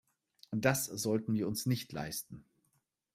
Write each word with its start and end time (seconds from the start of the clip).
Das 0.55 0.85
sollten 0.85 1.35
wir 1.35 1.47
uns 1.47 1.67
nicht 1.67 1.91
leisten. 1.93 2.43